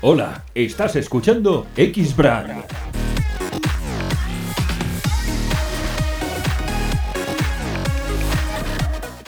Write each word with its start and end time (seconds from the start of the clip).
Hola, 0.00 0.44
estás 0.54 0.94
escuchando 0.94 1.66
X-Brand. 1.76 2.62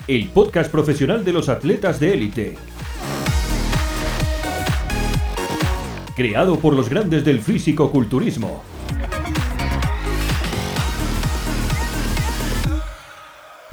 El 0.06 0.28
podcast 0.28 0.70
profesional 0.70 1.24
de 1.24 1.32
los 1.32 1.48
atletas 1.48 1.98
de 1.98 2.14
élite. 2.14 2.56
Creado 6.14 6.60
por 6.60 6.74
los 6.74 6.88
grandes 6.88 7.24
del 7.24 7.40
físico-culturismo. 7.40 8.62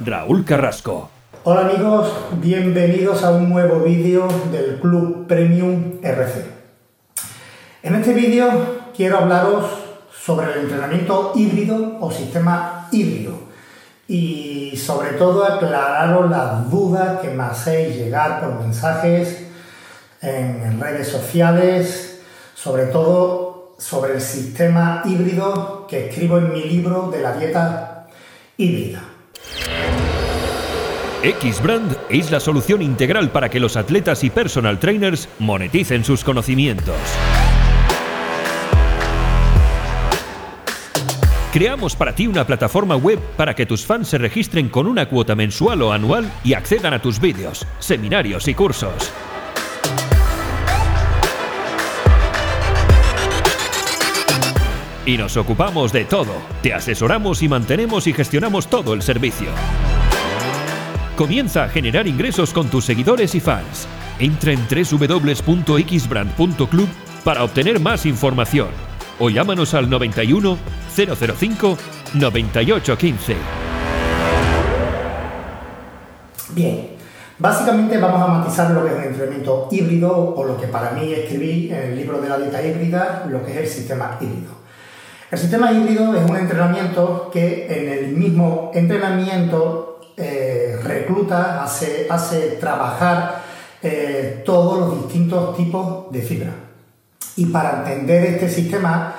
Raúl 0.00 0.44
Carrasco. 0.44 1.10
Hola 1.44 1.60
amigos, 1.60 2.12
bienvenidos 2.42 3.22
a 3.22 3.30
un 3.30 3.50
nuevo 3.50 3.84
vídeo 3.84 4.26
del 4.50 4.80
Club 4.80 5.28
Premium 5.28 6.00
RC. 6.02 6.57
En 7.88 7.94
este 7.94 8.12
vídeo 8.12 8.50
quiero 8.94 9.16
hablaros 9.16 9.64
sobre 10.12 10.52
el 10.52 10.58
entrenamiento 10.64 11.32
híbrido 11.34 11.96
o 12.00 12.10
sistema 12.12 12.86
híbrido 12.92 13.32
y 14.06 14.76
sobre 14.76 15.12
todo 15.12 15.42
aclararos 15.42 16.30
las 16.30 16.70
dudas 16.70 17.20
que 17.20 17.30
me 17.30 17.44
hacéis 17.44 17.96
llegar 17.96 18.42
por 18.42 18.60
mensajes 18.60 19.46
en 20.20 20.78
redes 20.78 21.08
sociales, 21.08 22.20
sobre 22.54 22.88
todo 22.88 23.74
sobre 23.78 24.16
el 24.16 24.20
sistema 24.20 25.00
híbrido 25.06 25.86
que 25.88 26.10
escribo 26.10 26.36
en 26.36 26.52
mi 26.52 26.64
libro 26.64 27.08
de 27.10 27.22
la 27.22 27.32
dieta 27.38 28.06
híbrida. 28.58 29.00
X-Brand 31.22 31.96
es 32.10 32.30
la 32.30 32.38
solución 32.38 32.82
integral 32.82 33.30
para 33.30 33.48
que 33.48 33.58
los 33.58 33.78
atletas 33.78 34.22
y 34.24 34.28
personal 34.28 34.78
trainers 34.78 35.26
moneticen 35.38 36.04
sus 36.04 36.22
conocimientos. 36.22 36.94
Creamos 41.52 41.94
para 41.96 42.14
ti 42.14 42.26
una 42.26 42.46
plataforma 42.46 42.96
web 42.96 43.18
para 43.38 43.54
que 43.54 43.64
tus 43.64 43.86
fans 43.86 44.08
se 44.08 44.18
registren 44.18 44.68
con 44.68 44.86
una 44.86 45.08
cuota 45.08 45.34
mensual 45.34 45.80
o 45.80 45.92
anual 45.92 46.30
y 46.44 46.52
accedan 46.52 46.92
a 46.92 47.00
tus 47.00 47.18
vídeos, 47.18 47.66
seminarios 47.78 48.46
y 48.48 48.54
cursos. 48.54 49.10
Y 55.06 55.16
nos 55.16 55.38
ocupamos 55.38 55.90
de 55.90 56.04
todo. 56.04 56.34
Te 56.62 56.74
asesoramos 56.74 57.42
y 57.42 57.48
mantenemos 57.48 58.06
y 58.06 58.12
gestionamos 58.12 58.68
todo 58.68 58.92
el 58.92 59.00
servicio. 59.00 59.48
Comienza 61.16 61.64
a 61.64 61.70
generar 61.70 62.06
ingresos 62.06 62.52
con 62.52 62.68
tus 62.68 62.84
seguidores 62.84 63.34
y 63.34 63.40
fans. 63.40 63.88
Entra 64.18 64.52
en 64.52 64.60
www.xbrand.club 64.68 66.88
para 67.24 67.42
obtener 67.42 67.80
más 67.80 68.04
información 68.04 68.68
o 69.18 69.30
llámanos 69.30 69.74
al 69.74 69.90
91 69.90 70.58
005 71.06 71.78
9815. 72.14 73.36
Bien, 76.50 76.88
básicamente 77.38 77.98
vamos 77.98 78.22
a 78.22 78.32
matizar 78.32 78.70
lo 78.72 78.84
que 78.84 78.90
es 78.90 78.96
el 78.98 79.04
entrenamiento 79.04 79.68
híbrido 79.70 80.34
o 80.34 80.44
lo 80.44 80.56
que 80.58 80.66
para 80.66 80.90
mí 80.92 81.12
escribí 81.12 81.70
en 81.70 81.90
el 81.90 81.96
libro 81.96 82.20
de 82.20 82.28
la 82.28 82.38
dieta 82.38 82.62
híbrida, 82.62 83.26
lo 83.30 83.44
que 83.44 83.52
es 83.52 83.56
el 83.58 83.68
sistema 83.68 84.18
híbrido. 84.20 84.58
El 85.30 85.38
sistema 85.38 85.70
híbrido 85.70 86.16
es 86.16 86.28
un 86.28 86.36
entrenamiento 86.36 87.30
que 87.32 87.66
en 87.68 87.92
el 87.92 88.16
mismo 88.16 88.70
entrenamiento 88.74 90.00
eh, 90.16 90.80
recluta, 90.82 91.62
hace, 91.62 92.06
hace 92.10 92.56
trabajar 92.58 93.42
eh, 93.82 94.42
todos 94.44 94.80
los 94.80 95.02
distintos 95.02 95.56
tipos 95.56 96.10
de 96.10 96.22
fibra. 96.22 96.52
Y 97.36 97.46
para 97.46 97.78
entender 97.78 98.24
este 98.24 98.48
sistema 98.48 99.14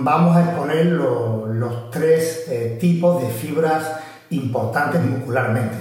vamos 0.00 0.36
a 0.36 0.44
exponer 0.44 0.86
los 0.86 1.90
tres 1.90 2.46
eh, 2.48 2.78
tipos 2.80 3.22
de 3.22 3.28
fibras 3.28 3.84
importantes 4.30 5.02
muscularmente. 5.02 5.76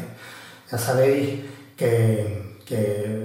Ya 0.71 0.77
sabéis 0.77 1.41
que, 1.75 2.45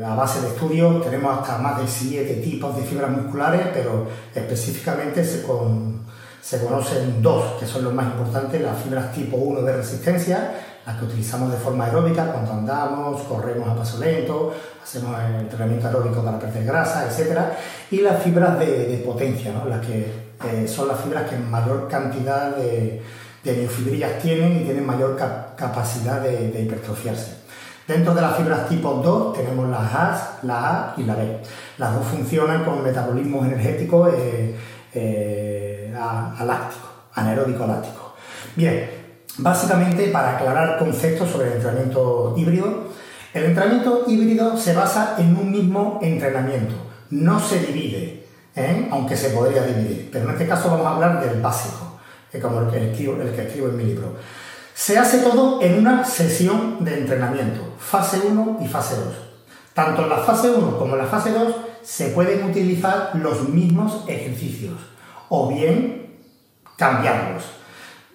a 0.04 0.14
base 0.14 0.40
de 0.42 0.48
estudios 0.48 1.02
tenemos 1.02 1.38
hasta 1.38 1.58
más 1.58 1.80
de 1.80 1.86
siete 1.86 2.34
tipos 2.34 2.76
de 2.76 2.82
fibras 2.82 3.10
musculares, 3.10 3.68
pero 3.72 4.06
específicamente 4.34 5.24
se, 5.24 5.42
con, 5.42 6.02
se 6.42 6.62
conocen 6.62 7.22
dos, 7.22 7.58
que 7.58 7.66
son 7.66 7.84
los 7.84 7.94
más 7.94 8.06
importantes, 8.06 8.60
las 8.60 8.82
fibras 8.82 9.12
tipo 9.12 9.38
1 9.38 9.62
de 9.62 9.76
resistencia, 9.76 10.52
las 10.84 10.98
que 10.98 11.04
utilizamos 11.06 11.52
de 11.52 11.58
forma 11.58 11.86
aeróbica 11.86 12.32
cuando 12.32 12.52
andamos, 12.52 13.22
corremos 13.22 13.68
a 13.68 13.76
paso 13.76 13.98
lento, 13.98 14.52
hacemos 14.82 15.16
entrenamiento 15.38 15.86
aeróbico 15.86 16.22
para 16.22 16.38
perder 16.38 16.64
grasa, 16.64 17.06
etc. 17.06 17.38
Y 17.90 18.00
las 18.00 18.22
fibras 18.22 18.58
de, 18.58 19.02
potencia, 19.06 19.52
¿no? 19.52 19.66
las 19.66 19.86
que 19.86 20.29
eh, 20.44 20.66
son 20.66 20.88
las 20.88 21.00
fibras 21.00 21.28
que 21.28 21.36
mayor 21.36 21.88
cantidad 21.88 22.56
de, 22.56 23.02
de 23.44 23.52
miofibrillas 23.54 24.18
tienen 24.20 24.60
y 24.60 24.64
tienen 24.64 24.86
mayor 24.86 25.16
capacidad 25.56 26.20
de, 26.20 26.62
hipertrofiarse. 26.62 27.40
Dentro 27.86 28.14
de 28.14 28.20
las 28.20 28.36
fibras 28.36 28.68
tipo 28.68 28.92
2 28.92 29.36
tenemos 29.36 29.68
las 29.68 29.94
A, 29.94 30.38
la 30.42 30.70
A 30.70 30.94
y 30.96 31.04
la 31.04 31.14
B. 31.14 31.38
Las 31.78 31.94
dos 31.94 32.06
funcionan 32.06 32.64
con 32.64 32.84
metabolismo 32.84 33.44
energético 33.44 34.08
eh, 34.08 34.54
eh, 34.94 35.92
aláctico, 35.96 36.88
anaeróbico 37.14 37.66
láctico. 37.66 38.14
Bien, 38.54 38.90
básicamente 39.38 40.08
para 40.08 40.36
aclarar 40.36 40.78
conceptos 40.78 41.30
sobre 41.30 41.48
el 41.48 41.54
entrenamiento 41.54 42.34
híbrido, 42.36 42.90
el 43.32 43.44
entrenamiento 43.44 44.04
híbrido 44.06 44.56
se 44.56 44.74
basa 44.74 45.16
en 45.18 45.36
un 45.36 45.50
mismo 45.50 45.98
entrenamiento, 46.02 46.74
no 47.10 47.40
se 47.40 47.60
divide, 47.60 48.19
¿eh? 48.56 48.88
aunque 48.90 49.16
se 49.16 49.30
podría 49.30 49.62
dividir, 49.62 50.08
pero 50.12 50.26
en 50.26 50.32
este 50.32 50.46
caso 50.46 50.70
vamos 50.70 50.86
a 50.86 50.94
hablar 50.94 51.20
del 51.20 51.40
básico, 51.40 51.98
como 52.40 52.60
el 52.60 52.70
que, 52.70 52.90
escribo, 52.90 53.20
el 53.20 53.32
que 53.32 53.42
escribo 53.42 53.68
en 53.68 53.76
mi 53.76 53.84
libro. 53.84 54.16
Se 54.74 54.98
hace 54.98 55.18
todo 55.18 55.60
en 55.60 55.78
una 55.78 56.04
sesión 56.04 56.84
de 56.84 56.98
entrenamiento, 56.98 57.74
fase 57.78 58.20
1 58.26 58.60
y 58.62 58.66
fase 58.66 58.96
2. 58.96 59.14
Tanto 59.74 60.02
en 60.02 60.08
la 60.08 60.18
fase 60.18 60.50
1 60.50 60.78
como 60.78 60.94
en 60.94 61.02
la 61.02 61.06
fase 61.06 61.32
2 61.32 61.54
se 61.82 62.08
pueden 62.08 62.44
utilizar 62.44 63.10
los 63.14 63.48
mismos 63.48 64.04
ejercicios 64.08 64.74
o 65.28 65.48
bien 65.48 66.16
cambiarlos. 66.76 67.44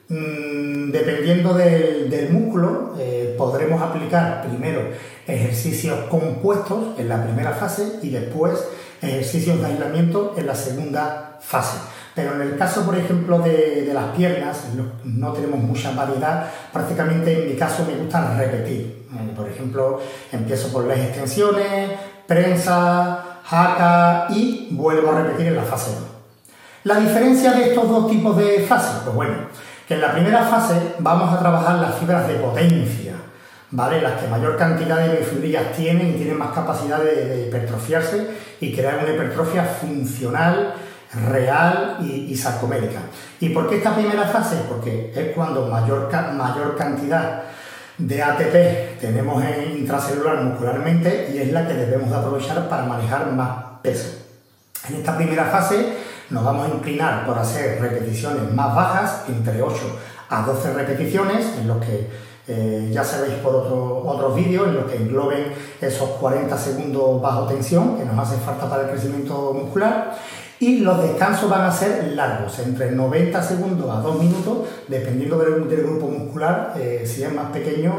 Mm, 0.08 0.92
dependiendo 0.92 1.54
del, 1.56 2.30
músculo, 2.32 2.94
eh, 3.00 3.34
podremos 3.38 3.82
aplicar 3.82 4.46
primero 4.48 4.82
ejercicios 5.26 5.98
compuestos 6.10 7.00
en 7.00 7.10
la 7.10 7.24
primera 7.24 7.52
fase 7.54 8.00
y 8.04 8.10
después 8.10 8.64
ejercicios 9.02 9.60
de 9.60 9.68
aislamiento 9.68 10.34
en 10.38 10.48
la 10.48 10.56
segunda 10.56 11.38
fase. 11.42 11.78
Pero 12.16 12.36
en 12.36 12.42
el 12.42 12.58
caso, 12.58 12.86
por 12.86 12.98
ejemplo, 12.98 13.40
de, 13.40 13.92
las 13.94 14.16
piernas, 14.16 14.68
no, 15.04 15.34
tenemos 15.34 15.60
mucha 15.60 15.92
variedad. 15.92 16.50
Prácticamente 16.72 17.44
en 17.44 17.50
mi 17.50 17.56
caso 17.58 17.86
me 17.86 17.98
gusta 17.98 18.38
repetir. 18.38 19.06
Eh, 19.12 19.34
por 19.36 19.50
ejemplo, 19.50 20.00
empiezo 20.32 20.72
por 20.72 20.86
las 20.86 20.98
extensiones, 20.98 21.92
prensa, 22.26 23.42
jaca 23.44 24.28
y 24.30 24.70
vuelvo 24.72 25.12
a 25.12 25.24
repetir 25.24 25.48
en 25.48 25.58
la 25.58 25.64
fase 25.64 25.92
2. 25.92 26.00
La 26.86 27.00
diferencia 27.00 27.52
de 27.52 27.70
estos 27.70 27.90
dos 27.90 28.10
tipos 28.10 28.38
de 28.38 28.60
fases, 28.68 29.02
pues 29.04 29.16
bueno, 29.16 29.34
que 29.88 29.96
en 29.96 30.02
la 30.02 30.14
primera 30.14 30.44
fase 30.44 30.96
vamos 31.00 31.34
a 31.34 31.40
trabajar 31.40 31.80
las 31.80 31.96
fibras 31.96 32.28
de 32.28 32.36
potencia, 32.36 33.14
¿vale? 33.72 34.02
Las 34.02 34.22
que 34.22 34.28
mayor 34.28 34.58
cantidad 34.58 35.08
de 35.08 35.18
fibrillas 35.18 35.74
tienen 35.76 36.10
y 36.10 36.14
tienen 36.14 36.38
más 36.38 36.54
capacidad 36.54 37.00
de, 37.00 37.48
hipertrofiarse 37.48 38.28
y 38.60 38.76
crear 38.76 39.00
una 39.00 39.14
hipertrofia 39.14 39.64
funcional, 39.64 40.76
real 41.30 41.98
y, 42.02 42.36
sarcomérica. 42.36 43.00
¿Y 43.40 43.50
por 43.50 43.70
qué 43.70 43.78
esta 43.78 43.96
primera 43.96 44.24
fase? 44.24 44.58
Porque 44.68 45.14
es 45.16 45.34
cuando 45.34 45.68
mayor, 45.68 46.10
mayor 46.34 46.76
cantidad 46.76 47.44
de 47.98 48.22
ATP 48.22 49.00
tenemos 49.00 49.42
en 49.44 49.78
intracelular 49.78 50.44
muscularmente 50.44 51.32
y 51.34 51.38
es 51.38 51.54
la 51.54 51.66
que 51.66 51.74
debemos 51.74 52.10
de 52.10 52.18
aprovechar 52.18 52.68
para 52.68 52.84
manejar 52.86 53.32
más 53.32 53.80
peso. 53.82 54.26
En 54.90 54.96
esta 54.96 55.16
primera 55.16 55.46
fase 55.46 55.94
nos 56.30 56.44
vamos 56.44 56.70
a 56.70 56.76
inclinar 56.76 57.26
por 57.26 57.38
hacer 57.38 57.80
repeticiones 57.80 58.52
más 58.54 58.76
bajas, 58.76 59.24
entre 59.30 59.62
8 59.62 60.00
a 60.30 60.42
12 60.42 60.74
repeticiones, 60.74 61.46
en 61.60 61.68
los 61.68 61.78
que 61.78 62.10
eh, 62.48 62.90
ya 62.92 63.04
sabéis 63.04 63.36
por 63.36 63.56
otros 63.56 64.36
vídeos, 64.36 64.68
en 64.68 64.76
los 64.76 64.86
que 64.86 64.98
engloben 64.98 65.52
esos 65.82 66.10
40 66.12 66.56
segundos 66.58 67.20
bajo 67.22 67.48
tensión 67.48 67.98
que 67.98 68.06
nos 68.06 68.20
hace 68.20 68.40
falta 68.40 68.70
para 68.70 68.84
el 68.84 68.90
crecimiento 68.90 69.54
muscular. 69.54 70.16
Y 70.60 70.80
los 70.80 71.02
descansos 71.02 71.50
van 71.50 71.64
a 71.64 71.72
ser 71.72 72.14
largos, 72.14 72.60
entre 72.60 72.92
90 72.92 73.42
segundos 73.42 73.90
a 73.90 74.00
2 74.00 74.20
minutos, 74.20 74.70
dependiendo 74.88 75.38
del, 75.40 75.84
grupo 75.84 76.08
muscular, 76.08 76.74
eh, 76.78 77.04
si 77.06 77.24
es 77.24 77.34
más 77.34 77.52
pequeño 77.52 77.94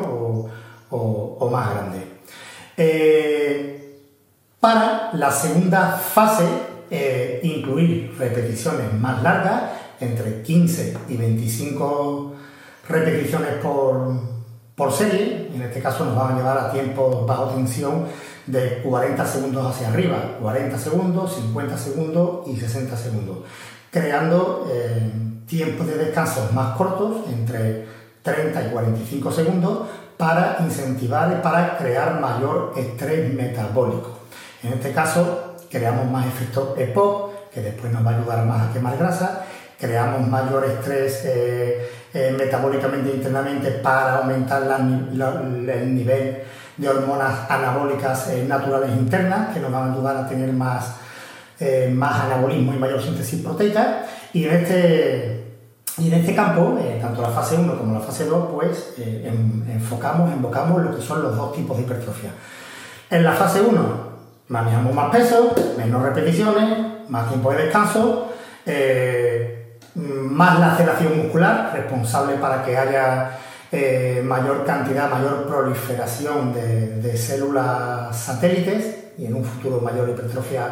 o, 0.90 1.48
más 1.50 1.70
grande. 1.70 1.98
Eh, 2.76 4.00
para 4.60 5.10
la 5.12 5.30
segunda 5.30 5.92
fase 5.92 6.44
incluir 7.42 8.14
repeticiones 8.18 8.92
más 8.94 9.22
largas, 9.22 9.62
entre 10.00 10.42
15 10.42 10.96
y 11.08 11.16
25 11.16 12.34
repeticiones 12.88 13.54
por, 13.62 14.35
por 14.76 14.92
serie, 14.92 15.50
en 15.54 15.62
este 15.62 15.80
caso 15.80 16.04
nos 16.04 16.14
van 16.14 16.34
a 16.34 16.36
llevar 16.36 16.58
a 16.58 16.70
tiempos 16.70 17.26
bajo 17.26 17.46
tensión 17.46 18.04
de 18.46 18.82
40 18.82 19.26
segundos 19.26 19.66
hacia 19.74 19.88
arriba, 19.88 20.36
40 20.40 20.78
segundos, 20.78 21.34
50 21.34 21.78
segundos 21.78 22.46
y 22.46 22.56
60 22.56 22.94
segundos, 22.94 23.38
creando 23.90 24.68
eh, 24.70 25.10
tiempos 25.46 25.86
de 25.86 25.96
descanso 25.96 26.50
más 26.52 26.76
cortos, 26.76 27.26
entre 27.32 27.86
30 28.22 28.66
y 28.66 28.70
45 28.70 29.32
segundos, 29.32 29.88
para 30.18 30.58
incentivar 30.60 31.34
y 31.38 31.42
para 31.42 31.78
crear 31.78 32.20
mayor 32.20 32.74
estrés 32.76 33.32
metabólico. 33.32 34.18
En 34.62 34.74
este 34.74 34.92
caso, 34.92 35.54
creamos 35.70 36.10
más 36.10 36.26
efecto 36.26 36.74
EPOC, 36.76 37.50
que 37.50 37.62
después 37.62 37.90
nos 37.92 38.04
va 38.04 38.10
a 38.10 38.18
ayudar 38.18 38.44
más 38.44 38.68
a 38.68 38.72
quemar 38.74 38.98
grasa, 38.98 39.45
creamos 39.78 40.26
mayor 40.28 40.64
estrés 40.64 41.22
eh, 41.24 41.90
eh, 42.12 42.34
metabólicamente 42.36 43.10
internamente 43.10 43.70
para 43.72 44.18
aumentar 44.18 44.62
el 44.62 45.94
nivel 45.94 46.38
de 46.76 46.88
hormonas 46.88 47.50
anabólicas 47.50 48.30
eh, 48.30 48.44
naturales 48.46 48.90
internas, 48.90 49.52
que 49.54 49.60
nos 49.60 49.70
van 49.70 49.90
a 49.90 49.92
ayudar 49.92 50.16
a 50.16 50.28
tener 50.28 50.52
más, 50.52 50.96
más 51.92 52.24
anabolismo 52.24 52.74
y 52.74 52.78
mayor 52.78 53.02
síntesis 53.02 53.42
proteica. 53.42 54.04
Y 54.32 54.44
en 54.44 54.54
este 54.56 55.46
y 55.98 56.08
en 56.08 56.20
este 56.20 56.34
campo, 56.34 56.78
tanto 57.00 57.22
la 57.22 57.30
fase 57.30 57.56
1 57.56 57.78
como 57.78 57.94
la 57.94 58.00
fase 58.00 58.26
2, 58.26 58.50
pues 58.52 58.94
enfocamos, 59.66 60.30
invocamos 60.30 60.82
lo 60.82 60.94
que 60.94 61.00
son 61.00 61.22
los 61.22 61.34
dos 61.34 61.54
tipos 61.54 61.78
de 61.78 61.84
hipertrofia. 61.84 62.30
En 63.08 63.24
la 63.24 63.32
fase 63.32 63.62
1 63.62 63.80
manejamos 64.48 64.94
más 64.94 65.10
peso, 65.10 65.54
menos 65.78 66.02
repeticiones, 66.02 67.08
más 67.08 67.28
tiempo 67.28 67.50
de 67.52 67.64
descanso, 67.64 68.32
eh, 68.66 69.65
más 69.96 70.60
la 70.60 70.74
aceleración 70.74 71.16
muscular, 71.18 71.70
responsable 71.74 72.36
para 72.36 72.62
que 72.64 72.76
haya 72.76 73.38
eh, 73.72 74.22
mayor 74.24 74.64
cantidad, 74.64 75.10
mayor 75.10 75.46
proliferación 75.46 76.52
de, 76.52 77.16
células 77.16 78.16
satélites 78.16 79.12
y 79.18 79.26
en 79.26 79.34
un 79.34 79.44
futuro 79.44 79.80
mayor 79.80 80.08
hipertrofia 80.10 80.68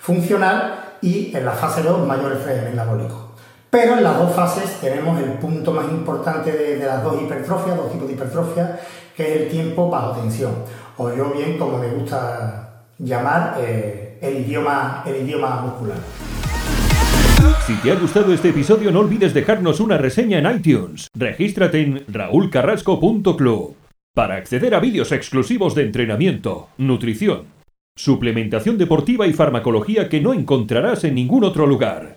funcional 0.00 0.96
y 1.00 1.34
en 1.36 1.44
la 1.44 1.52
fase 1.52 1.82
2 1.82 2.06
mayor 2.06 2.32
estrés 2.32 2.64
metabólico. 2.64 3.30
Pero 3.70 3.94
en 3.94 4.04
las 4.04 4.18
dos 4.18 4.34
fases 4.34 4.80
tenemos 4.80 5.20
el 5.20 5.32
punto 5.32 5.72
más 5.72 5.86
importante 5.86 6.52
de, 6.52 6.76
de 6.76 6.86
las 6.86 7.02
dos 7.02 7.20
hipertrofias, 7.20 7.76
dos 7.76 7.90
tipos 7.90 8.08
de 8.08 8.14
hipertrofia, 8.14 8.78
que 9.16 9.34
es 9.34 9.42
el 9.42 9.48
tiempo 9.48 9.88
bajo 9.88 10.20
tensión, 10.20 10.52
o 10.96 11.12
yo 11.12 11.30
bien 11.30 11.58
como 11.58 11.78
me 11.78 11.88
gusta 11.88 12.64
llamar 12.98 13.56
eh, 13.58 14.18
el, 14.20 14.40
idioma, 14.40 15.02
el 15.06 15.16
idioma 15.16 15.60
muscular. 15.60 15.98
Si 17.66 17.74
te 17.76 17.92
ha 17.92 17.94
gustado 17.94 18.32
este 18.32 18.50
episodio 18.50 18.90
no 18.90 19.00
olvides 19.00 19.32
dejarnos 19.34 19.80
una 19.80 19.98
reseña 19.98 20.38
en 20.38 20.56
iTunes. 20.56 21.08
Regístrate 21.14 21.80
en 21.80 22.04
raulcarrasco.club 22.08 23.76
para 24.14 24.36
acceder 24.36 24.74
a 24.74 24.80
vídeos 24.80 25.12
exclusivos 25.12 25.74
de 25.74 25.82
entrenamiento, 25.82 26.68
nutrición, 26.78 27.46
suplementación 27.96 28.78
deportiva 28.78 29.26
y 29.26 29.32
farmacología 29.32 30.08
que 30.08 30.20
no 30.20 30.32
encontrarás 30.34 31.04
en 31.04 31.16
ningún 31.16 31.44
otro 31.44 31.66
lugar. 31.66 32.16